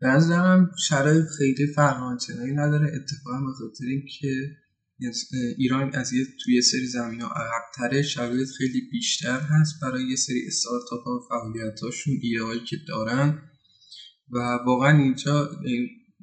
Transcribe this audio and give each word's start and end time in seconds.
به 0.00 0.08
نظرم 0.08 0.70
شرایط 0.88 1.24
خیلی 1.38 1.72
فرمانچنانی 1.76 2.52
نداره. 2.52 2.86
اتفاقا 2.86 3.40
به 3.46 3.52
خاطر 3.58 3.86
که 4.18 4.32
ایران 5.58 5.94
از 5.94 6.12
یه 6.12 6.24
توی 6.44 6.62
سری 6.62 6.86
زمین 6.86 7.20
ها 7.20 7.28
عقبتره 7.28 8.02
شرایط 8.02 8.48
خیلی 8.58 8.80
بیشتر 8.90 9.40
هست 9.40 9.74
برای 9.82 10.08
یه 10.08 10.16
سری 10.16 10.46
استارتاپ 10.46 11.04
ها 11.04 11.10
و 11.10 11.28
فعالیت 11.28 11.80
هاشون 11.80 12.14
که 12.70 12.76
دارن. 12.88 13.42
و 14.30 14.38
واقعا 14.66 14.98
اینجا 14.98 15.50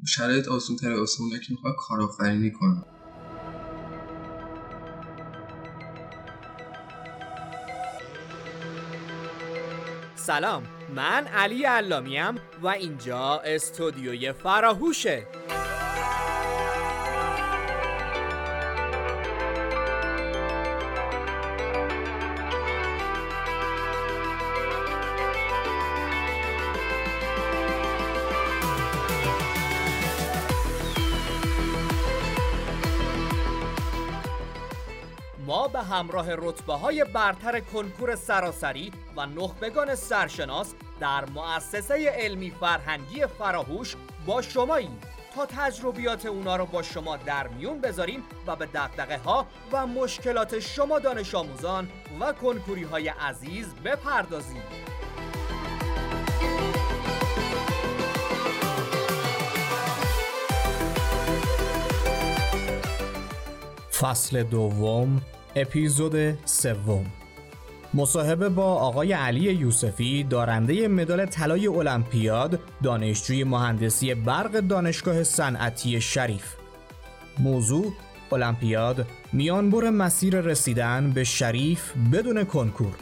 شرایط 0.07 0.48
آسون 0.48 0.78
تره 0.78 1.00
واسه 1.00 1.39
که 1.44 1.54
می‌خواد 1.54 1.76
کارآفرینی 1.88 2.52
کنن. 2.52 2.84
سلام. 10.16 10.75
من 10.89 11.27
علی 11.27 11.63
علامیم 11.63 12.36
و 12.61 12.68
اینجا 12.68 13.41
استودیوی 13.45 14.31
فراهوشه. 14.31 15.27
ما 35.45 35.67
به 35.67 35.81
همراه 35.81 36.27
رتبه 36.36 36.73
های 36.73 37.05
برتر 37.13 37.59
کنکور 37.59 38.16
سراسری 38.16 38.91
و 39.17 39.25
نخبگان 39.25 39.95
سرشناس 39.95 40.73
در 41.00 41.25
مؤسسه 41.25 42.09
علمی 42.09 42.52
فرهنگی 42.52 43.25
فراهوش 43.25 43.95
با 44.25 44.41
شماییم 44.41 45.00
تا 45.36 45.45
تجربیات 45.45 46.25
اونا 46.25 46.55
رو 46.55 46.66
با 46.66 46.81
شما 46.81 47.17
در 47.17 47.47
میون 47.47 47.81
بذاریم 47.81 48.23
و 48.47 48.55
به 48.55 48.66
دقدقه 48.66 49.17
ها 49.17 49.47
و 49.71 49.88
مشکلات 49.88 50.59
شما 50.59 50.99
دانش 50.99 51.36
آموزان 51.36 51.89
و 52.19 52.33
کنکوری 52.33 52.83
های 52.83 53.08
عزیز 53.08 53.75
بپردازیم. 53.75 54.63
فصل 63.99 64.43
دوم 64.43 65.21
اپیزود 65.55 66.45
سوم. 66.45 67.24
مصاحبه 67.97 68.49
با 68.49 68.63
آقای 68.63 69.13
علی 69.13 69.53
یوسفی 69.53 70.23
دارنده 70.23 70.88
مدال 70.88 71.25
طلای 71.25 71.67
المپیاد 71.67 72.59
دانشجوی 72.83 73.43
مهندسی 73.43 74.13
برق 74.13 74.52
دانشگاه 74.59 75.23
صنعتی 75.23 76.02
شریف. 76.02 76.55
موضوع 77.39 77.93
المپیاد 78.31 79.05
میانبر 79.33 79.89
مسیر 79.89 80.41
رسیدن 80.41 81.11
به 81.11 81.23
شریف 81.23 81.93
بدون 82.13 82.43
کنکور. 82.43 82.95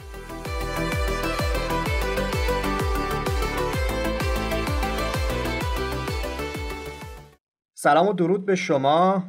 سلام 7.74 8.08
و 8.08 8.12
درود 8.12 8.46
به 8.46 8.56
شما. 8.56 9.24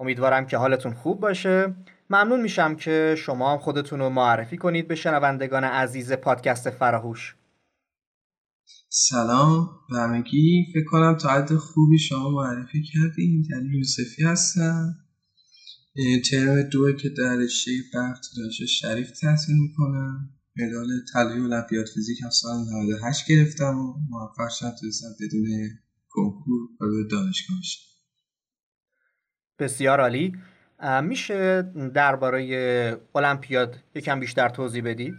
امیدوارم 0.00 0.46
که 0.46 0.56
حالتون 0.56 0.94
خوب 0.94 1.20
باشه. 1.20 1.74
ممنون 2.10 2.40
میشم 2.40 2.74
که 2.76 3.14
شما 3.18 3.52
هم 3.52 3.58
خودتون 3.58 3.98
رو 3.98 4.10
معرفی 4.10 4.56
کنید 4.56 4.88
به 4.88 4.94
شنوندگان 4.94 5.64
عزیز 5.64 6.12
پادکست 6.12 6.70
فراهوش. 6.70 7.34
سلام 8.88 9.70
به 9.90 9.98
همگی. 9.98 10.66
فکر 10.74 10.84
کنم 10.90 11.16
تا 11.16 11.28
حد 11.28 11.54
خوبی 11.54 11.98
شما 11.98 12.30
معرفی 12.30 12.82
کردیم 12.82 13.42
یعنی 13.50 13.78
یوسفی 13.78 14.24
هستم. 14.24 14.94
ترم 16.30 16.62
دو 16.62 16.92
که 16.92 17.08
در 17.08 17.36
رشته 17.36 17.70
برق 17.94 18.18
دانش 18.36 18.62
شریف 18.80 19.10
تحصیل 19.10 19.56
می‌کنم. 19.56 20.30
مدال 20.56 20.88
طلای 21.12 21.40
المپیاد 21.40 21.86
فیزیک 21.94 22.22
هم 22.22 22.30
سال 22.30 22.56
98 22.58 23.28
گرفتم 23.28 23.78
و 23.78 23.94
موفق 24.10 24.48
شدم 24.50 24.70
تونستم 24.80 25.08
بدون 25.20 25.46
کنکور 26.08 26.60
وارد 26.80 27.10
دانشگاه 27.10 27.58
بسیار 29.58 30.00
عالی. 30.00 30.32
میشه 31.04 31.62
درباره 31.94 33.00
المپیاد 33.14 33.76
یکم 33.94 34.20
بیشتر 34.20 34.48
توضیح 34.48 34.82
بدید؟ 34.82 35.14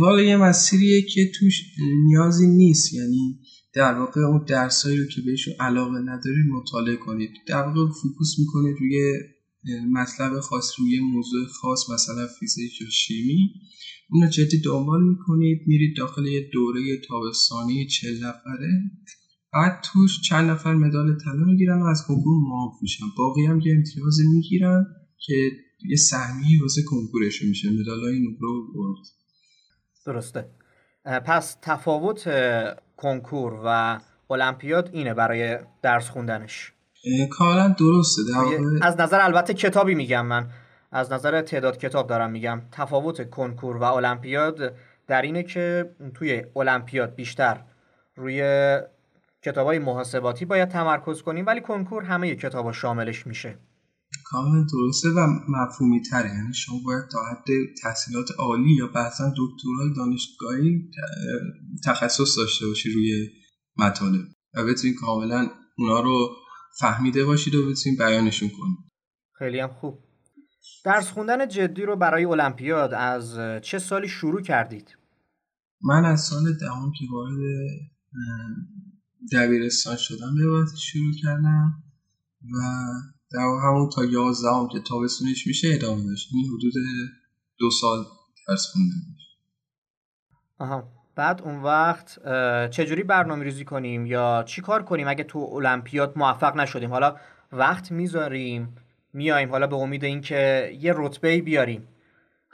والا 0.00 0.22
یه 0.22 0.36
مسیریه 0.36 1.02
که 1.02 1.30
توش 1.38 1.62
نیازی 2.04 2.46
نیست. 2.46 2.94
یعنی 2.94 3.38
در 3.74 3.94
واقع 3.94 4.20
اون 4.20 4.44
درسایی 4.44 4.96
رو 4.96 5.04
که 5.06 5.20
بهشون 5.26 5.54
علاقه 5.60 5.98
ندارید 5.98 6.46
مطالعه 6.52 6.96
کنید. 6.96 7.30
در 7.46 7.62
واقع 7.62 7.92
فوکوس 8.02 8.38
می‌کنید 8.38 8.76
روی 8.80 9.12
مطلب 9.92 10.40
خاص 10.40 10.72
روی 10.78 11.00
موضوع 11.00 11.46
خاص 11.46 11.90
مثلا 11.90 12.26
فیزیک 12.40 12.80
یا 12.80 12.88
شیمی. 12.90 13.50
اون 14.10 14.22
رو 14.22 14.28
جدی 14.28 14.60
دنبال 14.60 15.02
می‌کنید 15.02 15.62
میرید 15.66 15.96
داخل 15.96 16.26
یه 16.26 16.50
دوره 16.52 16.80
تابستانی 17.08 17.86
چل 17.86 18.16
نفره. 18.16 18.82
بعد 19.56 19.80
توش 19.92 20.20
چند 20.20 20.50
نفر 20.50 20.74
مدال 20.74 21.18
طلا 21.18 21.44
می‌گیرن 21.44 21.82
و 21.82 21.84
از 21.86 22.04
کنکور 22.08 22.42
معاف 22.48 22.72
میشن. 22.82 23.04
باقی 23.18 23.46
هم 23.46 23.60
یه 23.60 23.74
امتیاز 23.76 24.18
می‌گیرن 24.34 24.86
که 25.18 25.34
یه 25.88 25.96
سهمی 25.96 26.58
واسه 26.62 26.82
کنکورش 26.90 27.42
میشه. 27.42 27.68
مدال 27.70 28.00
های 28.00 28.18
نمره 28.18 28.36
برد. 28.74 29.06
درسته. 30.06 30.48
پس 31.04 31.56
تفاوت 31.62 32.28
کنکور 32.96 33.60
و 33.64 33.98
المپیاد 34.30 34.90
اینه 34.92 35.14
برای 35.14 35.58
درس 35.82 36.08
خوندنش. 36.08 36.72
کاملا 37.30 37.68
درسته. 37.78 38.22
از 38.82 39.00
نظر 39.00 39.20
البته 39.20 39.54
کتابی 39.54 39.94
میگم 39.94 40.26
من. 40.26 40.50
از 40.92 41.12
نظر 41.12 41.42
تعداد 41.42 41.78
کتاب 41.78 42.06
دارم 42.08 42.30
میگم. 42.30 42.62
تفاوت 42.72 43.30
کنکور 43.30 43.76
و 43.76 43.82
المپیاد 43.82 44.74
در 45.06 45.22
اینه 45.22 45.42
که 45.42 45.90
توی 46.14 46.44
المپیاد 46.56 47.14
بیشتر 47.14 47.60
روی 48.16 48.42
کتاب 49.46 49.66
های 49.66 49.78
محاسباتی 49.78 50.44
باید 50.44 50.68
تمرکز 50.68 51.22
کنیم 51.22 51.46
ولی 51.46 51.60
کنکور 51.60 52.02
همه 52.02 52.36
کتاب 52.36 52.72
شاملش 52.72 53.26
میشه. 53.26 53.58
کاملا 54.24 54.66
درسته 54.72 55.08
و 55.08 55.26
مفهومی 55.48 56.02
تره 56.02 56.28
یعنی 56.28 56.54
شما 56.54 56.76
باید 56.84 57.04
تا 57.12 57.18
حد 57.30 57.46
تحصیلات 57.82 58.30
عالی 58.38 58.70
یا 58.70 58.86
بعضا 58.86 59.24
دکترای 59.24 59.94
دانشگاهی 59.96 60.90
تخصص 61.84 62.38
داشته 62.38 62.66
باشی 62.66 62.92
روی 62.92 63.28
مطالب. 63.76 64.20
و 64.54 64.64
بتونید 64.64 64.96
کاملا 64.96 65.48
اونا 65.78 66.00
رو 66.00 66.28
فهمیده 66.80 67.24
باشید 67.24 67.54
و 67.54 67.70
بتونید 67.70 67.98
بیانشون 67.98 68.48
کنید. 68.48 68.78
خیلی 69.32 69.60
هم 69.60 69.72
خوب. 69.72 69.98
درس 70.84 71.10
خوندن 71.10 71.48
جدی 71.48 71.82
رو 71.82 71.96
برای 71.96 72.24
المپیاد 72.24 72.94
از 72.94 73.38
چه 73.62 73.78
سالی 73.78 74.08
شروع 74.08 74.42
کردید؟ 74.42 74.98
من 75.82 76.04
از 76.04 76.20
سال 76.20 76.42
دهم 76.60 76.92
که 76.98 77.04
وارد 77.12 77.38
دبیرستان 79.32 79.96
شدم. 79.96 80.34
به 80.34 80.66
شروع 80.78 81.12
کردم 81.22 81.74
و 82.42 82.58
در 83.32 83.40
همون 83.40 83.90
تا 83.94 84.04
یازدهم 84.04 84.68
که 84.72 84.80
تابستونش 84.80 85.46
میشه 85.46 85.68
ادامه 85.74 86.04
داشت. 86.04 86.32
یعنی 86.32 86.48
حدود 86.48 86.72
دو 87.58 87.70
سال 87.70 88.04
درس 88.48 88.66
خوندم. 88.72 89.16
آها. 90.58 90.88
بعد 91.14 91.42
اون 91.42 91.62
وقت 91.62 92.18
چجوری 92.70 93.02
برنامه 93.02 93.44
ریزی 93.44 93.64
کنیم 93.64 94.06
یا 94.06 94.44
چی 94.46 94.62
کار 94.62 94.82
کنیم 94.82 95.08
اگه 95.08 95.24
تو 95.24 95.38
المپیاد 95.38 96.12
موفق 96.16 96.56
نشدیم؟ 96.56 96.90
حالا 96.90 97.16
وقت 97.52 97.92
می‌ذاریم 97.92 98.76
میایم 99.12 99.50
حالا 99.50 99.66
به 99.66 99.76
امید 99.76 100.04
اینکه 100.04 100.72
یه 100.80 100.94
رتبه 100.96 101.40
بیاریم. 101.40 101.88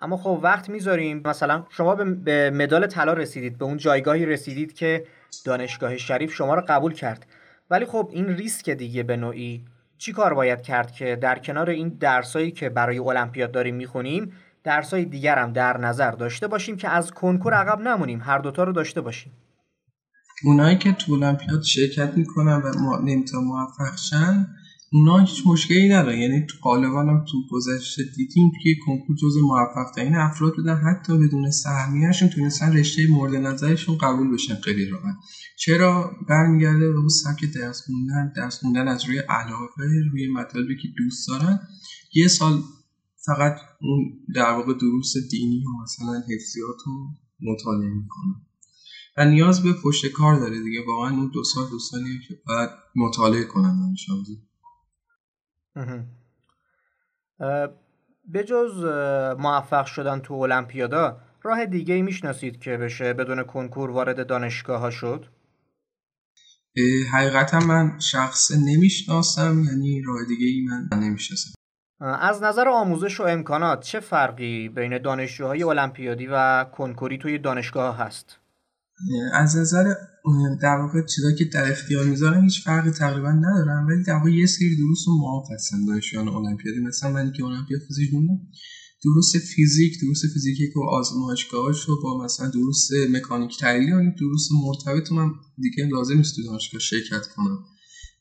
اما 0.03 0.17
خب 0.17 0.41
وقت 0.43 0.69
می‌ذاریم. 0.71 1.23
مثلا 1.25 1.65
شما 1.69 1.95
به 1.95 2.51
مدال 2.51 2.87
طلا 2.87 3.13
رسیدید 3.13 3.59
به 3.59 3.65
اون 3.65 3.77
جایگاهی 3.77 4.27
رسیدید 4.27 4.73
که 4.73 5.05
دانشگاه 5.45 5.97
شریف 5.97 6.33
شما 6.33 6.55
رو 6.55 6.63
قبول 6.69 6.93
کرد. 6.93 7.27
ولی 7.71 7.85
خب 7.85 8.11
این 8.13 8.27
ریسک 8.27 8.71
دیگه 8.71 9.03
به 9.03 9.17
نوعی. 9.17 9.65
چی 9.99 10.13
کار 10.13 10.35
باید 10.35 10.63
کرد 10.63 10.93
که 10.93 11.17
در 11.17 11.39
کنار 11.39 11.71
این 11.71 11.89
درسایی 11.89 12.51
که 12.51 12.69
برای 12.69 12.99
المپیاد 12.99 13.53
داریم 13.53 13.75
می‌خونیم 13.75 14.33
درسای 14.65 15.05
دیگر 15.05 15.39
هم 15.39 15.53
در 15.53 15.79
نظر 15.79 16.11
داشته 16.11 16.47
باشیم 16.47 16.77
که 16.77 16.89
از 16.89 17.11
کنکور 17.11 17.55
عقب 17.55 17.81
نمونیم 17.81 18.21
هر 18.21 18.39
دوتا 18.39 18.65
رو 18.65 18.73
داشته 18.73 19.01
باشیم. 19.01 19.33
اونایی 20.45 20.79
که 20.79 20.93
تو 20.93 21.13
المپیاد 21.13 21.63
شرکت 21.63 22.17
می‌کنن 22.17 22.63
و 22.63 22.99
نمی‌تونن 23.03 23.45
موفق 23.45 23.97
شن 23.97 24.47
اونا 24.95 25.19
هیچ 25.19 25.47
مشکلی 25.47 25.89
ندارن. 25.89 26.19
یعنی 26.19 26.47
غالبا 26.63 27.01
هم 27.01 27.25
تو 27.33 27.39
گذشته 27.51 28.03
دیدیم 28.17 28.53
که 28.63 28.71
کنکور 28.87 29.17
جز 29.17 29.37
موفق 29.37 29.95
ترین 29.97 30.15
افراد 30.15 30.55
بودن. 30.57 30.77
حتی 30.77 31.19
بدون 31.19 31.51
سهمیهشون 31.51 32.29
تونستن 32.29 32.77
رشته 32.77 33.07
مورد 33.11 33.35
نظرشون 33.35 33.99
قبول 33.99 34.35
بشن 34.35 34.55
خیلی 34.55 34.87
راحت. 34.87 35.15
چرا 35.59 36.11
برمیگرده 36.29 36.93
به 36.93 36.99
اون 36.99 37.09
سبک 37.09 37.45
درس 37.55 37.83
خوندن؟ 37.87 38.33
درس 38.37 38.59
خوندن 38.59 38.89
از 38.89 39.05
روی 39.05 39.19
علاقه 39.19 39.85
روی 40.13 40.29
مطالبی 40.29 40.77
که 40.83 40.89
دوست 40.99 41.29
دارن. 41.29 41.61
یه 42.15 42.29
سال 42.29 42.63
فقط 43.27 43.57
اون 43.81 44.13
در 44.35 44.51
واقع 44.51 44.75
دروس 44.75 45.13
دینی 45.31 45.65
و 45.65 45.83
مثلا 45.83 46.23
حفظیات 46.31 46.77
رو 46.87 47.09
مطالعه 47.41 47.95
می‌کنن 47.95 48.35
و 49.17 49.25
نیاز 49.25 49.63
به 49.63 49.73
پشت 49.73 50.07
کار 50.07 50.39
داره 50.41 50.63
دیگه. 50.63 50.81
واقعا 50.87 51.11
اون 51.11 51.31
دو 51.35 51.45
سال 51.45 51.71
دو 51.71 51.79
سالیه 51.79 52.21
که 52.29 52.35
باید 52.47 52.71
مطالعه 52.97 53.45
کنن. 53.45 53.81
دانش 53.81 54.11
آموزی 54.11 54.37
به 58.25 58.45
جز 58.45 58.85
موفق 59.39 59.87
شدن 59.87 60.21
تو 60.21 60.35
المپیادا 60.35 61.21
راه 61.43 61.67
دیگه 61.67 61.95
ای 61.95 62.03
می‌شناسید 62.03 62.61
که 62.61 62.77
بشه 62.77 63.13
بدون 63.13 63.43
کنکور 63.43 63.91
وارد 63.91 64.27
دانشگاه 64.27 64.81
ها 64.81 64.91
شد؟ 64.91 65.27
حقیقتا 67.13 67.59
من 67.59 67.99
شخص 67.99 68.51
نمی‌شناسم 68.67 69.65
یعنی 69.65 70.03
راه 70.07 70.25
دیگه 70.29 70.47
ای 70.47 70.67
من 70.71 70.99
نمی‌شناسم 70.99 71.53
از 72.01 72.43
نظر 72.43 72.69
آموزش 72.69 73.21
و 73.21 73.23
امکانات 73.23 73.81
چه 73.81 74.01
فرقی 74.01 74.69
بین 74.69 74.99
دانشجوهای 74.99 75.63
المپیادی 75.63 76.27
و 76.27 76.65
کنکوری 76.65 77.19
توی 77.19 77.39
دانشگاه 77.39 77.99
هست؟ 77.99 78.39
از 79.33 79.57
نظر 79.57 79.95
در 80.63 80.77
واقع 80.77 81.03
چیزا 81.07 81.33
که 81.33 81.45
در 81.45 81.73
اختیار 81.73 82.05
می‌ذارن 82.05 82.43
هیچ 82.43 82.65
فرقی 82.65 82.91
تقریبا 82.91 83.33
ندارن 83.33 83.87
ولی 83.87 84.03
در 84.05 84.15
واقع 84.15 84.31
یه 84.31 84.47
سری 84.47 84.77
دروس 84.77 85.05
رو 85.07 85.19
معاف 85.19 85.51
هستن 85.51 85.85
دانشجویان 85.85 86.29
المپیادی. 86.29 86.81
مثلا 86.81 87.11
من 87.11 87.33
که 87.33 87.45
المپیاد 87.45 87.81
فیزیک 87.89 88.11
خوندم 88.11 88.41
دروس 89.05 89.33
فیزیک 89.37 90.01
دروس 90.03 90.23
فیزیکی 90.33 90.67
که 90.67 90.81
آزمایشگاهاش 90.91 91.89
رو 91.89 92.03
با 92.03 92.25
مثلا 92.25 92.49
دروس 92.49 92.89
مکانیک 93.11 93.59
تحلیلی 93.61 93.93
و 93.93 94.13
دروس 94.21 94.49
مرتبط 94.65 95.13
من 95.13 95.31
دیگه 95.59 95.89
لازم 95.93 96.23
تو 96.23 96.43
دانشگاه 96.47 96.81
شرکت 96.81 97.27
کنم. 97.37 97.59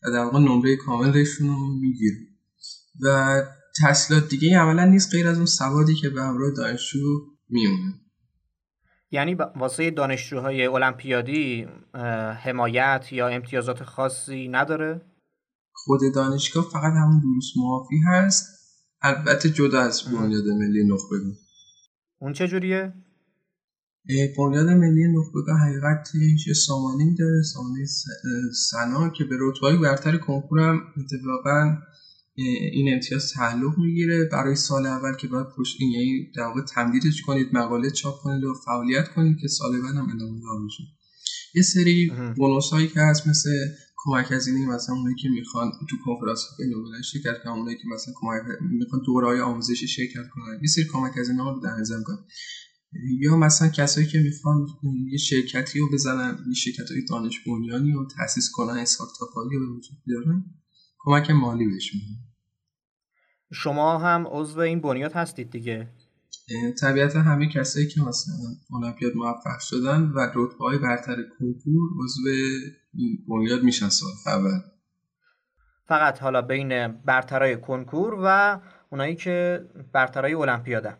و 0.04 0.12
در 0.12 0.24
واقع 0.24 0.40
نمره 0.40 0.76
کاملشون 0.76 1.48
رو 1.48 1.80
می‌گیرم. 1.80 2.20
و 3.02 3.42
تحصیلات 3.82 4.30
دیگه 4.30 4.60
عملا 4.60 4.86
نیست 4.86 5.12
غیر 5.12 5.28
از 5.28 5.38
اون 5.38 5.46
سوادی 5.46 5.96
که 5.96 6.10
به 6.10 6.22
همراه 6.22 6.52
دانشجو 6.52 7.00
میمونه. 7.50 7.94
یعنی 9.12 9.36
واسه 9.36 9.92
دانشجوهای 9.92 10.66
المپیادی 10.66 11.68
حمایت 12.44 13.08
یا 13.12 13.28
امتیازات 13.28 13.84
خاصی 13.84 14.48
نداره؟ 14.48 15.02
خود 15.74 16.00
دانشگاه 16.16 16.66
فقط 16.74 16.94
همون 16.94 17.20
دروس 17.20 17.52
معافی 17.58 18.00
هست 18.08 18.46
البته 19.02 19.50
جدا 19.50 19.82
از 19.82 20.04
بنیاد 20.04 20.48
ملی 20.48 20.84
نخبه 20.84 21.16
اون 22.22 22.34
چجوریه؟ 22.34 22.94
بنیاد 24.38 24.68
ملی 24.68 25.08
نخبگاه 25.18 25.60
حقیقتش 25.60 26.52
سامانه 26.68 27.16
داره 27.20 27.42
سامانه 27.42 27.86
سنا 28.70 29.10
که 29.10 29.24
به 29.24 29.36
رتبه 29.40 29.78
برتر 29.78 30.18
کنکور 30.18 30.60
هم 30.60 30.82
اتفاقا 30.98 31.78
این 32.36 32.94
امتیاز 32.94 33.32
تعلق 33.34 33.78
می‌گیره. 33.78 34.30
برای 34.32 34.56
سال 34.56 34.86
اول 34.86 35.16
که 35.16 35.28
باید 35.28 35.48
پشت 35.58 35.78
این 35.80 35.92
یعنی 35.92 36.32
در 36.36 36.44
واقع 36.44 36.62
تمدیدش 36.62 37.22
کنید 37.22 37.48
مقاله 37.54 37.92
چاپ 37.92 38.16
کنید 38.24 38.44
و 38.44 38.54
فعالیت 38.66 39.08
کنید 39.16 39.38
که 39.42 39.48
سال 39.48 39.82
بعد 39.82 39.96
هم 39.96 40.10
ادامه 40.16 40.40
دار 40.42 40.66
بشه. 40.66 40.84
یه 41.56 41.62
سری 41.62 42.12
بونوس 42.38 42.70
هایی 42.70 42.88
که 42.88 43.00
هست 43.00 43.28
مثل 43.28 43.50
کمک 44.06 44.32
هزینه 44.32 44.70
مثلا 44.70 44.96
اونایی 44.96 45.16
که 45.16 45.30
می‌خوان 45.30 45.72
تو 45.90 45.96
کنفرانس 46.06 46.40
بین‌المللی 46.60 47.04
شرکت 47.04 47.44
کنن 47.44 47.54
اونایی 47.54 47.78
که 47.78 47.84
مثلا 47.94 48.14
کمک 48.22 48.42
می‌خوان 48.62 49.02
دورهای 49.06 49.40
آموزشی 49.40 49.88
شرکت 49.88 50.28
کنن. 50.34 50.60
یه 50.62 50.68
سری 50.68 50.86
کمک 50.94 51.18
هزینه 51.18 51.44
ها 51.44 51.52
رو 51.52 51.60
در 51.60 51.76
نظر 51.80 52.02
کنن 52.04 52.18
یا 53.20 53.38
مثلا 53.38 53.68
کسایی 53.68 54.08
که 54.08 54.20
می‌خوان 54.20 54.66
یه 55.12 55.18
شرکتی 55.18 55.80
رو 55.80 55.90
بزنن 55.94 56.38
یه 56.48 56.54
شرکت 56.54 56.92
های 56.92 57.06
دانش 57.10 57.40
بنیانی 57.48 57.92
رو 57.92 58.08
تاسیس 58.18 58.50
کنن 58.54 58.78
استارتاپ 58.78 59.30
رو 59.38 59.60
به 59.60 59.66
وجود 59.66 59.98
بیارن. 60.06 60.46
کمک 61.04 61.32
مالی 61.32 61.66
بهش 61.66 61.94
میدن. 61.94 62.20
شما 63.54 63.98
هم 63.98 64.28
عضو 64.28 64.60
این 64.60 64.82
بنیاد 64.82 65.14
هستید 65.14 65.52
دیگه. 65.52 65.88
طبیعتا 66.82 67.22
همه 67.22 67.50
کسایی 67.50 67.88
که 67.88 68.02
مثلا 68.02 68.36
المپیاد 68.74 69.14
موفق 69.16 69.60
شدن 69.60 70.02
و 70.02 70.20
رتبه 70.36 70.58
های 70.60 70.78
برتر 70.78 71.16
کنکور 71.40 71.90
عضو 72.04 72.22
بنیاد 73.28 73.64
میشن 73.64 73.90
سال 73.90 74.10
اول. 74.28 74.60
فقط 75.88 76.20
حالا 76.20 76.42
بین 76.42 76.88
برترای 76.88 77.58
کنکور 77.58 78.18
و 78.24 78.60
اونایی 78.92 79.16
که 79.16 79.66
برترای 79.94 80.34
المپیادن. 80.34 80.98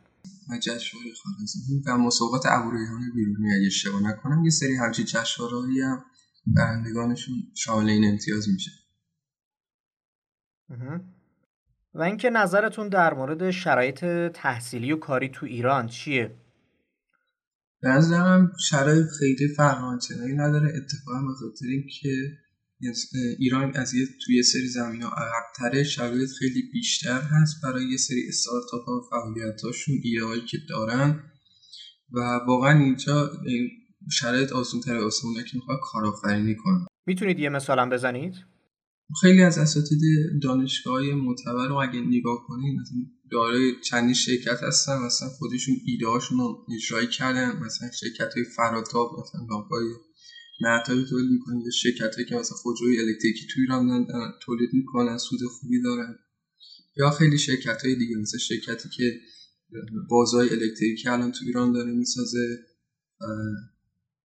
و 0.50 0.58
جشنواره 0.58 1.10
خارزمی 1.24 1.84
و 1.88 1.98
مسابقات 1.98 2.46
ابروریحان 2.46 3.02
بیرونی. 3.16 3.54
اگه 3.54 3.68
اشتباه 3.68 4.02
نکنم 4.04 4.44
یه 4.44 4.50
سری 4.50 4.76
همچین 4.76 5.06
جشنواره‌ای 5.06 5.82
هم 5.82 6.04
برندگانشون 6.48 7.36
شامل 7.56 7.90
این 7.90 8.12
امتیاز 8.12 8.50
میشه. 8.50 8.72
و 11.94 12.02
اینکه 12.02 12.30
نظرتون 12.30 12.90
در 12.90 13.14
مورد 13.14 13.52
شرایط 13.52 14.06
تحصیلی 14.34 14.92
و 14.92 14.98
کاری 14.98 15.30
تو 15.30 15.46
ایران 15.46 15.88
چیه؟ 15.88 16.32
نظرم 17.84 18.52
شرایط 18.70 19.06
خیلی 19.20 19.54
فرق 19.58 19.78
نداره. 20.38 20.68
اتفاقا 20.68 21.22
به 21.28 21.34
خاطر 21.34 21.66
اینکه 21.66 22.38
ایران 23.40 23.76
از 23.76 23.94
یه 23.94 24.06
توی 24.26 24.36
یه 24.36 24.42
سری 24.42 24.68
زمین 24.68 25.02
ها 25.02 25.10
عقبتره. 25.10 25.84
شرایط 25.84 26.30
خیلی 26.40 26.62
بیشتر 26.74 27.22
هست 27.22 27.62
برای 27.64 27.86
یه 27.86 27.98
سری 27.98 28.28
استارتاپ 28.28 28.86
ها 28.86 28.94
و 28.94 29.02
فعالیت 29.10 29.62
هاشون 29.62 29.96
ایده 30.04 30.46
که 30.48 30.58
دارن. 30.70 31.24
و 32.12 32.20
واقعا 32.48 32.80
اینجا 32.80 33.32
شرایط 34.12 34.52
آسون 34.52 34.82
تره 34.82 35.04
آسونه 35.04 35.44
که 35.44 35.58
می‌خواد 35.58 35.80
کارآفرینی 35.84 36.56
کنن 36.56 36.86
می‌تونید 37.06 37.40
یه 37.40 37.50
مثالم 37.50 37.90
بزنید؟ 37.90 38.51
خیلی 39.22 39.42
از 39.42 39.58
اساتید 39.58 40.00
دانشگاه 40.44 41.02
معتبر 41.02 41.68
رو 41.68 41.76
اگه 41.76 42.00
نگاه 42.00 42.46
کنید 42.48 42.80
مثلا 42.80 42.98
دارای 43.32 43.82
چندی 43.82 44.16
شرکت 44.16 44.64
هستن 44.64 44.98
مثلا 44.98 45.30
خودشون 45.30 45.76
ایده 45.86 46.08
هاشون 46.08 46.38
رو 46.38 46.66
اجرایی 46.76 47.08
کردن 47.08 47.60
مثلا 47.66 47.92
شرکت 47.92 48.34
های 48.34 48.44
فراتاب 48.44 49.12
مثلا 49.20 49.48
لامپ 49.50 49.72
های 49.72 49.86
مرتبی 50.62 51.06
تولید 51.10 51.32
می‌کنن 51.32 51.62
یا 51.62 51.72
شرکت 51.72 52.16
که 52.30 52.36
مثلا 52.36 52.58
خودروی 52.58 53.00
الکتریکی 53.00 53.48
توی 53.54 53.64
ایران 53.64 54.08
تولید 54.42 54.70
می‌کنن 54.74 55.18
سود 55.18 55.40
خوبی 55.60 55.82
دارن. 55.82 56.16
یا 56.98 57.12
خیلی 57.12 57.38
شرکت 57.38 57.86
های 57.86 57.96
دیگه 57.96 58.16
مثلا 58.16 58.40
شرکتی 58.40 58.90
که 58.90 59.20
بازای 60.10 60.50
الکتریکی 60.50 61.10
الان 61.10 61.32
تو 61.32 61.46
ایران 61.46 61.72
داره 61.72 61.92
می‌سازه. 61.92 62.60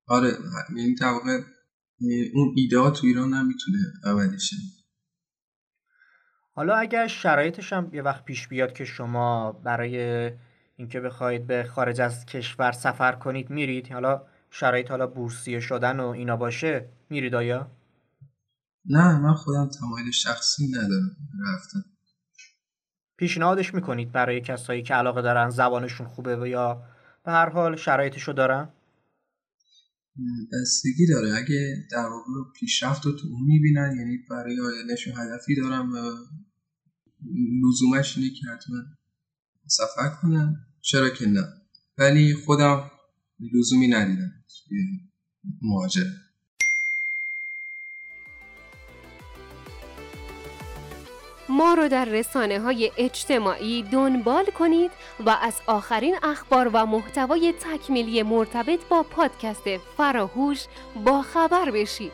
آره 0.07 0.39
یعنی 0.77 0.95
در 0.95 1.13
واقع 1.13 1.41
اون 2.35 2.55
ایده 2.57 2.79
ها 2.79 2.91
تو 2.91 3.07
ایران 3.07 3.33
هم 3.35 3.47
می‌تونه 3.47 3.79
حالا 6.57 6.77
اگر 6.77 7.07
شرایطش 7.07 7.73
هم 7.73 7.91
یه 7.93 8.03
وقت 8.03 8.25
پیش 8.25 8.49
بیاد 8.49 8.73
که 8.73 8.85
شما 8.85 9.53
برای 9.53 10.33
اینکه 10.77 11.01
بخواید 11.01 11.47
به 11.47 11.65
خارج 11.65 12.01
از 12.01 12.27
کشور 12.27 12.73
سفر 12.73 13.13
کنید 13.13 13.51
میرید 13.51 13.93
حالا 13.93 14.23
شرایط 14.51 14.91
حالا 14.91 15.07
بورسیه 15.07 15.61
شدن 15.61 16.01
و 16.01 16.07
اینا 16.07 16.37
باشه 16.37 16.89
میرید 17.11 17.35
آیا؟ 17.35 17.71
نه 18.89 19.19
من 19.19 19.35
خودم 19.35 19.69
تمایل 19.69 20.11
شخصی 20.11 20.69
ندارم 20.69 21.17
رفتن 21.55 21.85
پیشنهادش 23.17 23.75
می‌کنید 23.75 24.13
برای 24.13 24.41
کسایی 24.41 24.83
که 24.83 24.95
علاقه 24.95 25.23
دارن 25.23 25.51
زبانشون 25.51 26.07
خوبه 26.07 26.37
و 26.37 26.47
یا 26.47 26.83
به 27.25 27.33
هر 27.33 27.49
حال 27.49 27.77
شرایطشو 27.77 28.33
دارن؟ 28.33 28.69
بستگی 30.53 31.07
داره. 31.07 31.35
اگه 31.35 31.87
در 31.93 32.09
واقع 32.09 32.51
پیشرفت 32.61 33.07
رو 33.07 33.13
تو 33.13 33.29
اون 33.29 33.43
می‌بینن 33.43 33.95
یعنی 33.99 34.19
برای 34.31 34.61
آیندهشون 34.61 35.15
هدفی 35.17 35.55
دارم 35.55 35.93
لزومش 37.63 38.19
اینه 38.19 38.31
که 38.31 38.47
حتما 38.47 38.77
سفر 39.67 40.09
کنم 40.23 40.57
چرا 40.81 41.11
که 41.11 41.27
نه؟ 41.27 41.45
ولی 41.99 42.35
خودم 42.35 42.91
لزومی 43.55 43.89
ندیدم 43.89 44.33
مهاجر 45.63 46.05
ما 51.49 51.75
رو 51.75 51.89
در 51.89 52.05
رسانه 52.05 52.61
های 52.61 52.93
اجتماعی 52.97 53.83
دنبال 53.83 54.45
کنید 54.45 54.91
و 55.27 55.31
از 55.31 55.55
آخرین 55.67 56.17
اخبار 56.23 56.71
و 56.73 56.87
محتوای 56.87 57.55
تکمیلی 57.61 58.23
مرتبط 58.23 58.81
با 58.89 59.03
پادکست 59.03 59.77
فراهوش 59.97 60.67
با 61.05 61.23
خبر 61.23 61.71
بشید. 61.71 62.13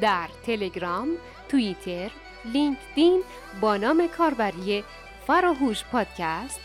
در 0.00 0.28
تلگرام، 0.46 1.08
توییتر، 1.48 2.10
لینکدین 2.44 3.22
با 3.60 3.76
نام 3.76 4.08
کاربری 4.08 4.84
فراهوش 5.26 5.84
پادکست 5.84 6.60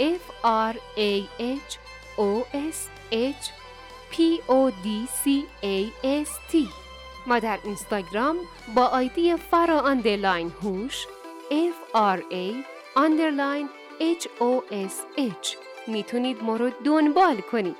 F 0.00 0.44
R 0.72 0.76
A 0.96 1.12
H 1.40 1.72
O 2.18 2.44
S 2.72 2.78
H 3.12 3.44
P 4.12 4.16
O 4.48 4.70
D 4.84 5.06
C 5.22 5.28
A 5.62 5.76
S 6.24 6.52
T 6.52 6.56
ما 7.26 7.38
در 7.38 7.58
اینستاگرام 7.64 8.36
با 8.74 8.86
آیدی 8.86 9.36
فرا 9.36 9.96
هوش 10.62 11.06
F 11.50 11.94
R 11.94 12.18
A 12.18 12.46
underline 12.96 13.68
H 14.00 14.24
O 14.40 14.52
S 14.70 15.18
H. 15.18 15.56
می‌تونید 15.88 16.42
ما 16.42 16.56
رو 16.56 16.70
دنبال 16.84 17.36
کنید. 17.52 17.76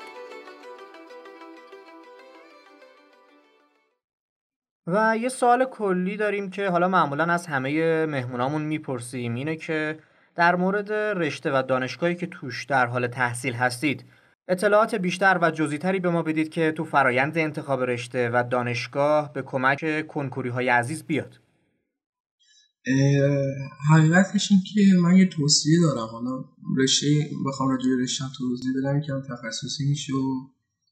و 4.87 5.17
یه 5.17 5.29
سوال 5.29 5.65
کلی 5.65 6.17
داریم 6.17 6.51
که 6.51 6.69
حالا 6.69 6.89
معمولا 6.89 7.25
از 7.25 7.47
همه 7.47 8.07
مهمونامون 8.07 8.63
می‌پرسیم. 8.63 9.35
اینه 9.35 9.57
که 9.57 9.99
در 10.35 10.57
مورد 10.57 10.93
رشته 10.93 11.51
و 11.59 11.63
دانشگاهی 11.63 12.15
که 12.15 12.27
توش 12.27 12.65
در 12.65 12.87
حال 12.87 13.07
تحصیل 13.07 13.55
هستید 13.55 14.05
اطلاعات 14.49 14.95
بیشتر 14.95 15.39
و 15.43 15.51
جزیتری 15.51 16.01
به 16.01 16.11
ما 16.11 16.23
بدید 16.23 16.51
که 16.51 16.73
تو 16.73 16.85
فرایند 16.85 17.39
انتخاب 17.39 17.83
رشته 17.83 18.31
و 18.33 18.45
دانشگاه 18.51 19.33
به 19.33 19.43
کمک 19.43 20.07
کنکوری 20.07 20.49
های 20.49 20.69
عزیز 20.69 21.07
بیاد. 21.07 21.39
حقیقتش 23.91 24.53
این 24.53 24.61
که 24.75 24.81
من 25.03 25.17
یه 25.17 25.27
توصیه 25.27 25.81
دارم. 25.81 26.07
حالا 26.07 26.45
رشته 26.79 27.07
بخوام 27.47 27.69
راجع 27.69 27.89
به 27.89 28.03
رشته 28.03 28.25
توضیح 28.39 28.73
بدم 28.79 29.01
که 29.01 29.13
تخصصی 29.29 29.89
میشه 29.89 30.13
و 30.13 30.49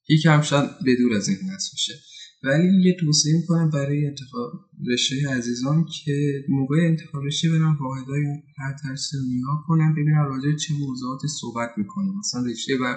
یکم 0.09 0.43
شاید 0.43 0.71
بدور 0.87 1.15
از 1.17 1.29
این 1.29 1.39
بحث 1.49 1.73
میشه. 1.73 1.95
ولی 2.43 2.83
یه 2.85 2.97
توصیه 3.01 3.37
می‌کنم 3.37 3.71
برای 3.71 4.07
انتخاب 4.07 4.53
رشته 4.93 5.29
عزیزان 5.29 5.87
که 6.05 6.45
موقع 6.49 6.77
انتخاب 6.77 7.25
رشته 7.25 7.51
برم 7.51 7.79
واحدهای 7.81 8.25
هر 8.59 8.77
درس 8.85 9.15
رو 9.15 9.21
نگاه 9.37 9.65
کنم 9.69 9.93
ببینم 9.93 10.27
راجع 10.29 10.57
چه 10.57 10.75
موضوعاتی 10.75 11.29
صحبت 11.29 11.71
می‌کنم 11.77 12.19
مثلا 12.19 12.43
رشته 12.51 12.75
و 12.75 12.97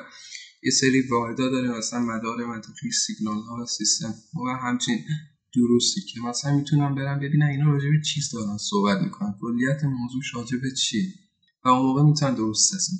یه 0.63 0.71
سری 0.71 1.01
واحدا 1.11 1.49
داره 1.49 1.77
مثلا 1.77 1.99
مدار 1.99 2.45
منطقی 2.45 2.91
سیگنال 2.91 3.41
ها 3.41 3.63
و 3.63 3.65
سیستم 3.65 4.13
و 4.35 4.67
همچین 4.67 4.99
دروسی 5.55 6.01
که 6.01 6.19
مثلا 6.21 6.55
می‌تونم 6.55 6.95
برم 6.95 7.19
ببینم 7.19 7.47
اینا 7.47 7.71
راجع 7.71 7.89
به 7.89 8.01
چیز 8.05 8.31
دارن 8.33 8.57
صحبت 8.57 8.97
می‌کنن. 9.01 9.35
کلیت 9.41 9.83
موضوع 9.83 10.21
راجع 10.35 10.57
به 10.57 10.71
چیه 10.71 11.13
و 11.65 11.69
اون 11.69 11.85
موقع 11.85 12.01
می‌تونن 12.03 12.35
درست 12.35 12.75
تصمیم 12.75 12.99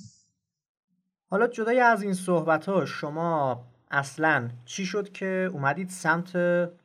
حالا 1.30 1.48
جدای 1.48 1.80
از 1.80 2.04
این 2.04 2.14
صحبت 2.14 2.66
ها 2.66 2.86
شما 2.86 3.64
اصلا 3.92 4.50
چی 4.66 4.86
شد 4.86 5.12
که 5.12 5.50
اومدید 5.54 5.90
سمت 5.90 6.36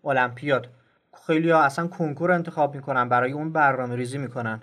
المپیاد؟ 0.05 0.69
خیلی 1.27 1.51
ها 1.51 1.63
اصلا 1.63 1.87
کنکور 1.87 2.33
انتخاب 2.33 2.75
می‌کنن 2.75 3.09
برای 3.09 3.33
اون 3.33 3.53
برنامه 3.53 3.97
ریزی 3.97 4.19
می‌کنن. 4.19 4.63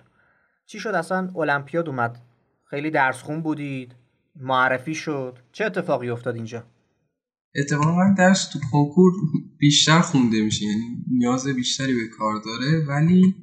چی 0.66 0.80
شد 0.80 0.88
اصلا؟ 0.88 1.32
المپیاد 1.36 1.88
اومد. 1.88 2.22
خیلی 2.64 2.90
درس 2.90 3.22
خون 3.22 3.42
بودید. 3.42 3.94
معرفی 4.36 4.94
شد. 4.94 5.38
چه 5.52 5.64
اتفاقی 5.64 6.10
افتاد 6.10 6.34
اینجا؟ 6.34 6.64
اتفاقا 7.54 8.14
درس 8.18 8.48
تو 8.48 8.58
کنکور 8.72 9.12
بیشتر 9.58 10.00
خونده 10.00 10.42
میشه 10.42 10.64
یعنی 10.64 11.04
نیاز 11.08 11.46
بیشتری 11.46 11.94
به 11.94 12.08
کار 12.08 12.42
داره. 12.44 12.84
ولی 12.84 13.34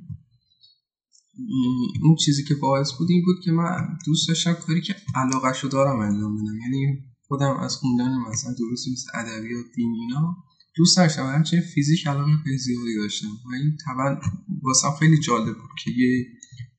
اون 2.03 2.15
چیزی 2.15 2.43
که 2.43 2.55
باعث 2.55 2.91
بود 2.91 3.09
این 3.09 3.23
بود 3.25 3.35
که 3.43 3.51
من 3.51 3.97
دوست 4.05 4.27
داشتم 4.27 4.53
کاری 4.53 4.81
که 4.81 4.95
علاقه 5.15 5.53
شو 5.53 5.67
دارم 5.67 5.99
انجام 5.99 6.35
بدم. 6.35 6.57
یعنی 6.63 7.03
خودم 7.27 7.57
از 7.57 7.75
خوندن 7.75 8.17
مثلا 8.17 8.53
درست 8.53 8.87
مثل 8.87 9.07
ادبیات 9.13 9.65
دین 9.75 9.93
اینا 9.93 10.37
دوست 10.75 10.97
داشتم. 10.97 11.25
همچنین 11.25 11.63
فیزیک 11.63 12.07
علاقه 12.07 12.37
خیلی 12.43 12.57
زیادی 12.57 12.95
داشتم. 12.95 13.27
و 13.27 13.53
این 13.53 13.77
طبعا 13.85 14.19
واسم 14.61 14.91
خیلی 14.99 15.17
جالب 15.17 15.55
بود 15.55 15.69
که 15.83 15.91
یه 15.91 16.27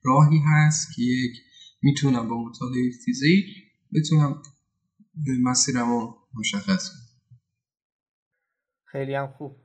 راهی 0.04 0.38
هست 0.46 0.88
که 0.96 1.02
یک 1.02 1.32
می‌تونم 1.82 2.28
با 2.28 2.44
مطالعه 2.44 2.90
فیزیک 3.04 3.44
بتونم 3.94 4.42
مسیرم 5.42 5.88
رو 5.88 6.16
مشخص 6.34 6.88
کنم. 6.88 7.03
خیلی 8.94 9.14
هم 9.14 9.26
خوب. 9.26 9.56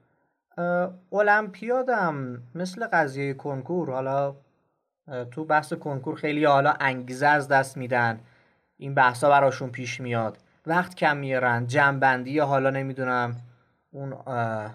المپیادم 1.11 2.43
مثل 2.55 2.87
قضیه 2.87 3.33
کنکور 3.33 3.91
حالا 3.91 4.35
تو 5.31 5.45
بحث 5.45 5.73
کنکور 5.73 6.15
خیلی 6.15 6.45
حالا 6.45 6.73
انگیزه 6.79 7.27
از 7.27 7.47
دست 7.47 7.77
میدن. 7.77 8.19
این 8.77 8.93
بحثا 8.93 9.29
براشون 9.29 9.69
پیش 9.69 10.01
میاد. 10.01 10.37
وقت 10.65 10.95
کم 10.95 11.17
میارن 11.17 11.67
جنبندی 11.67 12.39
حالا 12.39 12.69
نمی‌دونم 12.69 13.35
اون 13.91 14.13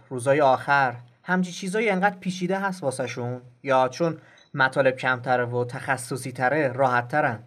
روزای 0.08 0.40
آخر. 0.40 0.96
همچی 1.22 1.52
چیزایی 1.52 1.90
انقدر 1.90 2.16
پیچیده 2.18 2.58
هست 2.58 2.82
واسه 2.82 3.06
شون 3.06 3.40
یا 3.62 3.88
چون 3.88 4.18
مطالب 4.54 4.96
کمتره 4.96 5.44
و 5.44 5.64
تخصصی 5.64 6.32
تره 6.32 6.72
راحت 6.72 7.08
ترن 7.08 7.38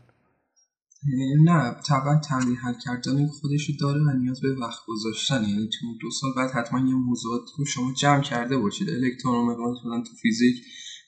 نه 1.43 1.75
طبعا 1.87 2.19
تمرین 2.19 2.55
حل 2.55 2.73
کردن 2.85 3.27
خودشو 3.27 3.73
داره 3.79 4.01
و 4.01 4.09
نیاز 4.09 4.41
به 4.41 4.55
وقت 4.55 4.79
گذاشتن. 4.87 5.43
یعنی 5.43 5.67
تو 5.67 5.97
دو 6.01 6.11
سال 6.11 6.31
بعد 6.35 6.51
حتما 6.51 6.79
یه 6.79 6.95
موضوعات 6.95 7.41
رو 7.57 7.65
شما 7.65 7.93
جمع 7.93 8.21
کرده 8.21 8.57
باشید. 8.57 8.89
الکترومغناطیس 8.89 10.09
تو 10.09 10.15
فیزیک 10.21 10.55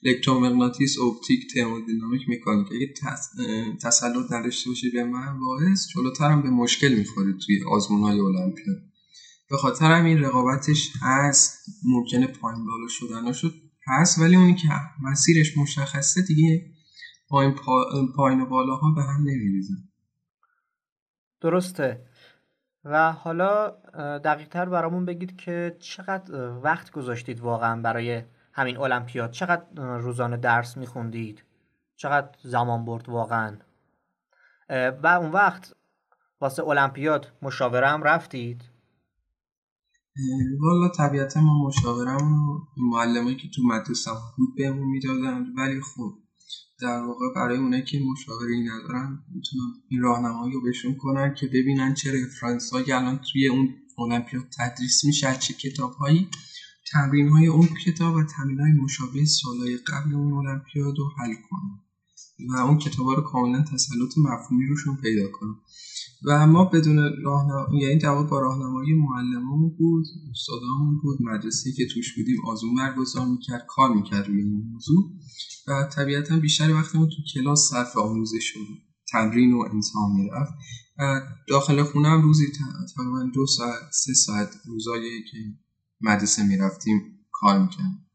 الکترومغناطیس 0.06 0.98
اپتیک 0.98 1.54
ترمودینامیک 1.54 2.20
مکانیک. 2.28 2.72
اگه 2.72 2.94
تسلط 3.82 4.32
نداشته 4.32 4.70
باشید 4.70 4.92
به 4.92 5.04
من 5.04 5.40
باعث 5.40 5.86
جلوترم 5.94 6.42
به 6.42 6.50
مشکل 6.50 6.94
می‌خورید 6.94 7.38
توی 7.38 7.64
آزمون 7.70 8.00
های 8.00 8.20
المپیاد. 8.20 8.82
به 9.50 9.56
خاطر 9.56 9.92
این 9.92 10.18
رقابتش 10.18 10.92
هست 11.02 11.58
ممکنه 11.84 12.26
پایین 12.26 12.66
بالا 12.66 12.88
شدن 12.88 13.32
شد 13.32 13.54
هست 13.86 14.18
ولی 14.18 14.36
اونی 14.36 14.54
که 14.54 14.68
مسیرش 15.02 15.58
مشخصه 15.58 16.22
دیگه 16.22 16.66
پایین, 17.30 17.54
پایین 18.16 18.40
و 18.40 18.46
بالاها 18.46 18.90
به 18.96 19.02
هم 19.02 19.20
نمیریزن 19.20 19.74
درسته. 21.40 22.06
و 22.84 23.12
حالا 23.12 23.70
دقیقتر 24.18 24.68
برامون 24.68 25.04
بگید 25.04 25.36
که 25.36 25.76
چقدر 25.80 26.34
وقت 26.62 26.90
گذاشتید 26.90 27.40
واقعا 27.40 27.82
برای 27.82 28.22
همین 28.52 28.76
المپیاد؟ 28.76 29.30
چقدر 29.30 29.64
روزانه 29.98 30.36
درس 30.36 30.76
میخوندید؟ 30.76 31.44
چقدر 31.96 32.28
زمان 32.42 32.84
برد 32.84 33.08
واقعا؟ 33.08 33.56
و 35.02 35.06
اون 35.06 35.30
وقت 35.30 35.74
واسه 36.40 36.68
المپیاد 36.68 37.32
مشاوره 37.42 37.88
هم 37.88 38.02
رفتید؟ 38.02 38.64
والا 40.60 40.88
طبیعتا 40.88 41.40
ما 41.40 41.66
مشاورم 41.66 42.22
معلمایی 42.76 43.36
که 43.36 43.48
تو 43.48 43.62
مدرسه 43.62 44.10
بود 44.36 44.56
بهمون 44.56 44.88
می‌دادن 44.88 45.46
ولی 45.56 45.80
خب 45.80 46.12
در 46.82 47.02
واقع 47.02 47.34
برای 47.36 47.58
اونایی 47.58 47.82
که 47.82 48.00
مشاوری 48.12 48.60
ندارن 48.60 49.24
می‌تونم 49.34 49.72
این 49.88 50.00
راهنمایی 50.00 50.52
رو 50.52 50.62
بهشون 50.62 50.94
کنن 50.94 51.34
که 51.34 51.46
ببینن 51.46 51.94
چه 51.94 52.10
رفرنس 52.12 52.70
هایی 52.70 52.92
الان 52.92 53.20
توی 53.32 53.48
اون 53.48 53.74
المپیاد 53.98 54.44
تدریس 54.58 55.04
میشه 55.04 55.36
چه 55.36 55.54
کتاب 55.54 55.92
هایی 55.92 56.28
تمرین 56.92 57.28
های 57.28 57.46
اون 57.46 57.68
کتاب 57.86 58.14
و 58.14 58.24
تمرین 58.24 58.60
های 58.60 58.72
مشابه 58.72 59.24
سالهای 59.24 59.76
قبل 59.76 60.14
اون 60.14 60.32
المپیاد 60.32 60.98
رو 60.98 61.10
حل 61.18 61.34
کنن. 61.50 61.89
و 62.48 62.56
اون 62.56 62.78
کتاب 62.78 63.06
رو 63.06 63.22
کاملا 63.22 63.62
تسلط 63.62 64.18
مفهومی 64.18 64.66
روشون 64.66 64.96
پیدا 64.96 65.28
کنن. 65.32 65.54
و 66.26 66.46
ما 66.46 66.64
بدون 66.64 66.98
راهنمایی 67.24 67.82
یعنی 67.82 67.98
در 67.98 68.22
با 68.22 68.40
راهنمایی 68.40 68.94
معلممون 68.94 69.70
بود 69.78 70.06
استادامون 70.30 71.00
بود 71.02 71.22
مدرسه 71.22 71.72
که 71.72 71.86
توش 71.86 72.16
بودیم 72.16 72.40
آزمون 72.46 72.74
برگزار 72.74 73.26
می‌کرد 73.26 73.66
کار 73.68 73.94
می‌کرد 73.94 74.28
روی 74.28 74.42
این 74.42 74.62
موضوع. 74.72 75.12
و 75.68 75.88
طبیعتا 75.92 76.36
بیشتر 76.36 76.74
وقتمون 76.74 77.08
تو 77.08 77.16
کلاس 77.34 77.68
صرف 77.70 77.96
آموزش 77.96 78.56
و 78.56 78.60
تمرین 79.12 79.52
و 79.52 79.58
امتحان 79.58 80.12
می‌رفت. 80.12 80.52
و 80.98 81.20
داخل 81.48 81.82
خونه 81.82 82.08
هم 82.08 82.22
روزی 82.22 82.46
تقریبا 82.96 83.30
دو 83.34 83.46
ساعت 83.46 83.92
سه 83.92 84.14
ساعت 84.14 84.48
روزایی 84.66 85.24
که 85.30 85.38
مدرسه 86.00 86.42
می‌رفتیم 86.46 87.02
کار 87.32 87.62
می‌کردیم. 87.62 88.09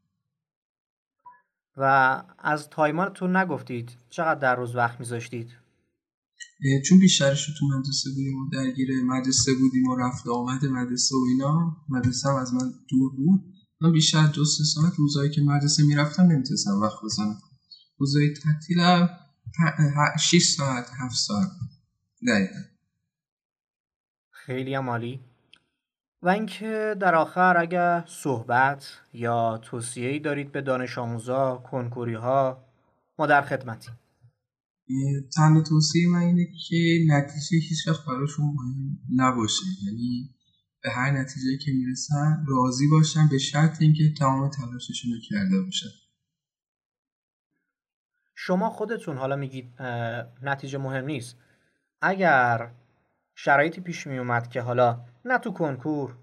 و 1.78 2.24
از 2.40 2.70
تایمانتون 2.70 3.36
نگفتید 3.36 3.98
چقدر 4.10 4.40
در 4.40 4.56
روز 4.56 4.76
وقت 4.76 5.00
میذاشتید؟ 5.00 5.50
چون 6.86 7.00
بیشترش 7.00 7.48
رو 7.48 7.54
تو 7.60 7.68
مدرسه 7.68 8.10
بودیم 8.10 8.38
و 8.38 8.50
درگیر 8.50 9.04
مدرسه 9.04 9.52
بودیم 9.60 9.88
و 9.88 9.96
رفت 9.96 10.28
آمد 10.28 10.66
مدرسه 10.66 11.16
و 11.16 11.20
اینا 11.30 11.78
مدرسه 11.90 12.30
هم 12.30 12.36
از 12.36 12.54
من 12.54 12.74
دور 12.90 13.16
بود. 13.16 13.42
من 13.82 13.92
بیشتر 13.92 14.28
دو 14.28 14.46
سه 14.46 14.64
ساعت 14.64 14.94
روزایی 14.98 15.32
که 15.32 15.42
مدرسه 15.42 15.84
می‌رفتم 15.84 16.24
نمی‌تونستم 16.24 16.82
وقت 16.82 17.04
بزنم 17.04 17.38
روزای 17.98 18.34
تعطیلم 18.34 19.10
6 20.20 20.44
ساعت 20.58 20.86
7 21.00 21.16
ساعت 21.16 21.52
دقیقا. 22.28 22.60
خیلی 24.32 24.74
عالی. 24.74 25.20
و 26.26 26.30
اینکه 26.30 26.96
در 27.00 27.16
آخر 27.16 27.58
اگر 27.58 28.04
صحبت 28.08 29.00
یا 29.14 29.58
توصیه‌ای 29.58 30.20
دارید 30.20 30.52
به 30.52 30.62
دانش 30.62 30.98
آموزا 30.98 31.58
کنکوری 31.58 32.14
ها 32.14 32.66
ما 33.20 33.28
در 33.28 33.42
خدمتیم. 33.42 33.94
تنها 35.36 35.62
توصیه 35.62 36.10
من 36.10 36.20
اینه 36.20 36.48
که 36.70 37.06
نتیجه 37.08 37.68
هیچ 37.70 37.88
وقت 37.88 38.06
براشون 38.06 38.46
مهم 38.46 38.98
نباشه. 39.16 39.64
یعنی 39.86 40.36
به 40.84 40.92
هر 40.92 41.12
نتیجه 41.12 41.58
که 41.66 41.72
می‌رسن 41.72 42.46
راضی 42.48 42.88
باشن 42.88 43.28
به 43.32 43.38
شرط 43.38 43.82
اینکه 43.82 44.14
تمام 44.20 44.50
تلاششون 44.50 45.12
رو 45.12 45.18
کرده 45.30 45.62
باشن. 45.62 45.90
شما 48.36 48.70
خودتون 48.70 49.18
حالا 49.18 49.36
میگید 49.36 49.82
نتیجه 50.42 50.78
مهم 50.78 51.06
نیست. 51.06 51.38
اگر 52.02 52.72
شرایطی 53.36 53.82
پیش 53.82 54.08
می 54.08 54.18
اومد 54.18 54.50
که 54.50 54.62
حالا 54.62 55.00
نه 55.26 55.38
تو 55.38 55.52
کنکور 55.52 56.16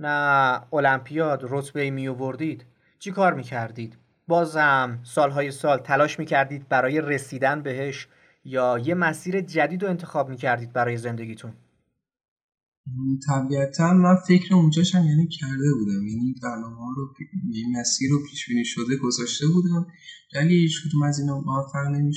نه 0.00 0.60
المپیاد 0.72 1.40
رتبه 1.48 1.90
می 1.90 2.08
آوردید 2.08 2.64
چی 2.98 3.10
کار 3.10 3.34
می 3.34 3.42
کردید؟ 3.42 3.96
بازم 4.28 4.98
سالهای 5.02 5.50
سال 5.50 5.78
تلاش 5.78 6.18
می 6.18 6.26
کردید 6.26 6.68
برای 6.68 7.00
رسیدن 7.00 7.62
بهش 7.62 8.08
یا 8.44 8.78
یه 8.78 8.94
مسیر 8.94 9.40
جدید 9.40 9.82
رو 9.82 9.88
انتخاب 9.88 10.28
می 10.28 10.36
کردید 10.36 10.72
برای 10.72 10.96
زندگیتون؟ 10.96 11.52
طبیعتا 13.28 13.94
من 13.94 14.16
فکر 14.28 14.54
اونجاشم 14.54 15.04
یعنی 15.04 15.28
کرده 15.28 15.74
بودم 15.78 16.06
یعنی 16.06 16.34
برنامه 16.42 16.94
رو 16.96 17.14
مسیر 17.80 18.10
رو 18.10 18.22
پیش 18.30 18.48
بینی 18.48 18.64
شده 18.64 18.96
گذاشته 19.02 19.46
بودم 19.46 19.86
ولی 20.34 20.54
هیچ 20.54 20.88
کدوم 20.88 21.02
از 21.02 21.18
اینا 21.18 21.40
موفق 21.40 21.86
نمی 21.86 22.12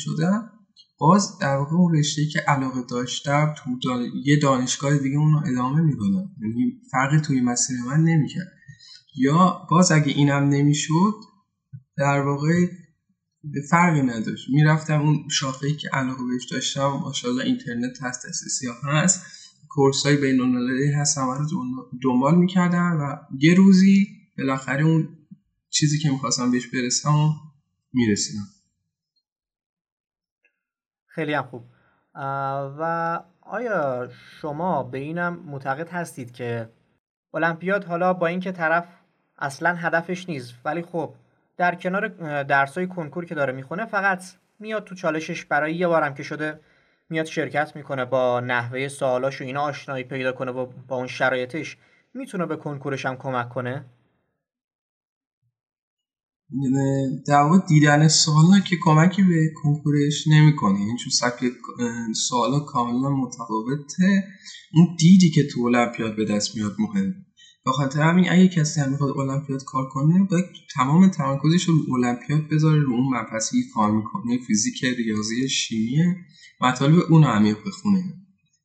باز 1.00 1.38
در 1.42 1.56
واقع 1.56 1.76
اون 1.76 1.96
رشته 1.96 2.26
که 2.26 2.40
علاقه 2.40 2.82
داشتم 2.90 3.54
تو 3.58 3.80
یه 4.26 4.40
دانشگاه 4.40 4.98
دیگه 4.98 5.18
اون 5.18 5.36
ادامه 5.36 5.82
می‌کنم 5.82 6.30
یعنی 6.42 6.82
فرقی 6.92 7.20
توی 7.22 7.42
مسیر 7.42 7.78
من 7.88 8.04
نمی‌کرد. 8.04 8.52
یا 9.16 9.68
باز 9.70 9.92
اگه 9.92 10.12
اینم 10.12 10.44
نمی‌شد 10.44 11.14
در 11.98 12.22
واقع 12.22 12.66
فرقی 13.70 14.02
نداشت. 14.02 14.50
می‌رفتم 14.50 15.02
اون 15.02 15.28
شاخه‌ای 15.32 15.76
که 15.76 15.90
علاقه 15.94 16.24
بهش 16.24 16.46
داشتم 16.52 16.88
ماشاءالله 16.88 17.44
اینترنت 17.46 18.04
هست 18.04 18.26
دسترسی 18.28 18.68
هست 18.84 19.22
کورس 19.70 20.06
های 20.06 20.18
بین 20.18 20.42
المللی 20.42 20.92
هست 20.92 21.18
همه 21.18 21.38
رو 21.38 21.46
دنبال 22.04 22.38
می‌کردم 22.38 22.98
و 23.02 23.16
یه 23.40 23.54
روزی 23.54 24.08
بالاخره 24.38 24.84
اون 24.84 25.18
چیزی 25.70 26.00
که 26.00 26.10
می‌خواستم 26.10 26.52
بهش 26.52 26.68
برسم 26.68 27.30
می‌رسیدم. 27.94 28.48
خیلی 31.20 31.34
هم 31.34 31.44
خوب. 31.44 31.64
و 32.80 33.20
آیا 33.42 34.10
شما 34.42 34.84
به 34.84 34.98
اینم 34.98 35.40
معتقد 35.46 35.90
هستید 35.90 36.32
که 36.32 36.70
المپیاد 37.34 37.84
حالا 37.84 38.14
با 38.14 38.28
اینکه 38.28 38.52
طرف 38.52 38.88
اصلا 39.38 39.76
هدفش 39.76 40.30
نیست 40.30 40.54
ولی 40.66 40.82
خب 40.82 41.14
در 41.58 41.76
کنار 41.76 42.08
درسای 42.44 42.88
کنکور 42.88 43.26
که 43.26 43.36
داره 43.36 43.54
می‌خونه 43.54 43.86
فقط 43.86 44.24
میاد 44.60 44.84
تو 44.84 44.96
چالشش 44.96 45.46
برای 45.46 45.74
یه 45.74 45.88
بارم 45.88 46.14
که 46.14 46.24
شده 46.24 46.60
میاد 47.10 47.26
شرکت 47.26 47.76
می‌کنه 47.76 48.06
با 48.06 48.40
نحوه 48.40 48.88
سوالاش 48.88 49.42
و 49.42 49.44
اینا 49.44 49.62
آشنایی 49.62 50.04
پیدا 50.04 50.32
کنه 50.32 50.52
و 50.52 50.66
با 50.88 50.96
اون 50.96 51.08
شرایطش 51.08 51.78
می‌تونه 52.14 52.46
به 52.46 52.56
کنکورش 52.56 53.06
هم 53.06 53.18
کمک 53.18 53.50
کنه؟ 53.50 53.86
در 57.28 57.42
واقع 57.42 57.58
دیدن 57.68 58.08
سوالا 58.08 58.60
که 58.60 58.76
کمکی 58.82 59.22
به 59.24 59.50
کنکورش 59.56 60.28
نمی‌کنه. 60.28 60.78
این 60.78 60.88
یعنی 60.88 60.98
چون 60.98 61.12
سبک 61.12 61.52
سوالا 62.28 62.60
کاملا 62.60 63.10
متفاوته. 63.10 64.24
اون 64.74 64.88
دیدی 65.00 65.30
که 65.30 65.44
تو 65.44 65.62
المپیاد 65.62 66.16
به 66.16 66.26
دست 66.26 66.56
میاد 66.56 66.76
مهمه 66.80 67.14
به 67.66 67.72
خاطر 67.72 68.02
همین 68.02 68.30
اگه 68.32 68.48
کسی 68.48 68.80
هم 68.82 68.90
می‌خواد 68.90 69.18
المپیاد 69.18 69.64
کار 69.64 69.86
کنه 69.92 70.28
باید 70.32 70.46
تمام 70.76 71.08
تمرکزش 71.08 71.64
رو 71.64 71.74
المپیاد 71.96 72.48
بذاره 72.52 72.82
رو 72.82 72.94
اون 72.94 73.20
مبحثی 73.20 73.58
کار 73.74 73.92
می‌کنه. 73.92 74.38
فیزیک 74.48 74.84
ریاضی 74.84 75.50
شیمی 75.50 75.98
مطالب 76.62 77.00
اون 77.10 77.24
عمیق 77.24 77.58
بخونه. 77.66 78.04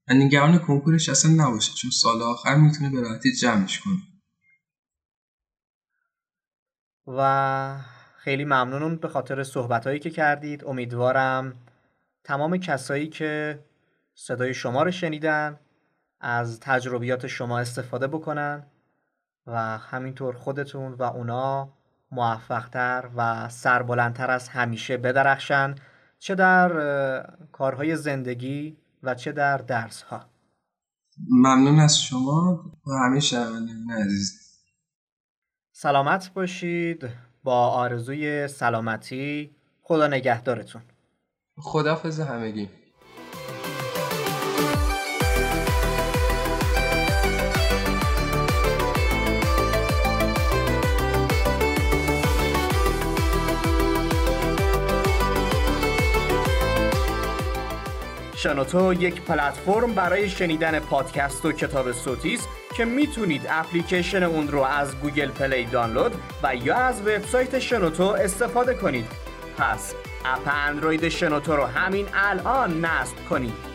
و 0.08 0.14
نگران 0.14 0.58
کنکورش 0.58 1.08
اصلا 1.08 1.30
نباشه 1.46 1.72
چون 1.82 1.90
سال 1.90 2.22
آخر 2.22 2.56
می‌تونه 2.56 2.90
به 2.90 3.00
راحتی 3.00 3.32
جمعش 3.32 3.78
کنه. 3.78 3.98
و 7.06 7.76
خیلی 8.16 8.44
ممنونم 8.44 8.96
به 8.96 9.08
خاطر 9.08 9.44
صحبت 9.44 10.00
که 10.00 10.10
کردید. 10.10 10.64
امیدوارم 10.64 11.52
تمام 12.24 12.56
کسایی 12.56 13.08
که 13.08 13.58
صدای 14.14 14.54
شما 14.54 14.82
رو 14.82 14.90
شنیدن 14.90 15.58
از 16.20 16.60
تجربیات 16.60 17.26
شما 17.26 17.58
استفاده 17.58 18.06
بکنن 18.06 18.62
و 19.46 19.78
همینطور 19.78 20.34
خودتون 20.34 20.92
و 20.92 21.02
اونا 21.02 21.68
موفقتر 22.10 23.08
و 23.16 23.48
سربلندتر 23.48 24.30
از 24.30 24.48
همیشه 24.48 24.96
بدرخشن 24.96 25.74
چه 26.18 26.34
در 26.34 26.70
کارهای 27.52 27.96
زندگی 27.96 28.76
و 29.02 29.14
چه 29.14 29.32
در 29.32 29.56
درس 29.56 30.02
ها 30.02 30.24
ممنون 31.30 31.80
از 31.80 31.98
شما 31.98 32.64
و 32.86 32.90
همیشه 32.92 33.38
عزیز. 34.00 34.43
سلامت 35.84 36.30
باشید. 36.34 37.08
با 37.42 37.68
آرزوی 37.68 38.48
سلامتی 38.48 39.50
خدا 39.82 40.06
نگهدارتون. 40.06 40.82
خدافز 41.58 42.20
همگی. 42.20 42.68
شنوتو 58.36 58.92
یک 58.92 59.22
پلتفرم 59.22 59.94
برای 59.94 60.28
شنیدن 60.28 60.80
پادکست 60.80 61.44
و 61.44 61.52
کتاب 61.52 61.92
صوتی 61.92 62.34
است. 62.34 62.63
که 62.76 62.84
می‌تونید 62.84 63.46
اپلیکیشن 63.48 64.22
اون 64.22 64.48
رو 64.48 64.60
از 64.62 64.96
گوگل 65.00 65.28
پلی 65.28 65.64
دانلود 65.64 66.12
و 66.42 66.56
یا 66.56 66.76
از 66.76 67.00
وبسایت 67.00 67.58
شنوتو 67.58 68.04
استفاده 68.04 68.74
کنید. 68.74 69.06
پس 69.58 69.94
اپ 70.24 70.48
اندروید 70.66 71.08
شنوتو 71.08 71.56
رو 71.56 71.64
همین 71.64 72.06
الان 72.14 72.84
نصب 72.84 73.16
کنید. 73.30 73.74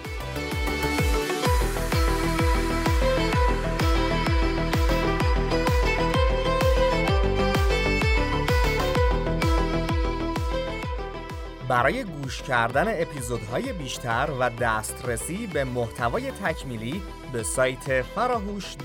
برای 11.67 12.03
گوش 12.03 12.41
کردن 12.41 13.01
اپیزودهای 13.01 13.73
بیشتر 13.73 14.29
و 14.39 14.49
دسترسی 14.49 15.47
به 15.47 15.63
محتوای 15.63 16.31
تکمیلی 16.31 17.01
به 17.33 17.43
سایت 17.43 18.01
فراهوش 18.01 18.75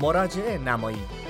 مراجعه 0.00 0.58
نمایید. 0.58 1.26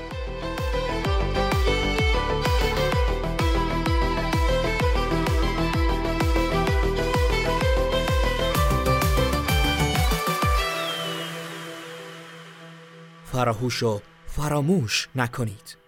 فراهوش 13.24 13.82
فراموش 14.26 15.08
نکنید. 15.14 15.85